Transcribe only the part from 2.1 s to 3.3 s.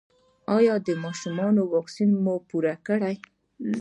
مو پوره کړی؟